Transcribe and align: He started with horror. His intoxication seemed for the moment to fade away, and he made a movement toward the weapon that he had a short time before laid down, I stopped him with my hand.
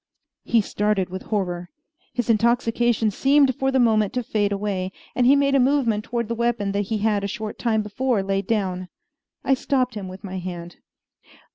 He 0.43 0.61
started 0.61 1.11
with 1.11 1.21
horror. 1.29 1.69
His 2.11 2.27
intoxication 2.27 3.11
seemed 3.11 3.53
for 3.53 3.69
the 3.69 3.77
moment 3.77 4.13
to 4.13 4.23
fade 4.23 4.51
away, 4.51 4.91
and 5.15 5.27
he 5.27 5.35
made 5.35 5.53
a 5.53 5.59
movement 5.59 6.03
toward 6.05 6.27
the 6.27 6.33
weapon 6.33 6.71
that 6.71 6.87
he 6.89 6.97
had 6.97 7.23
a 7.23 7.27
short 7.27 7.59
time 7.59 7.83
before 7.83 8.23
laid 8.23 8.47
down, 8.47 8.87
I 9.43 9.53
stopped 9.53 9.93
him 9.93 10.07
with 10.07 10.23
my 10.23 10.39
hand. 10.39 10.77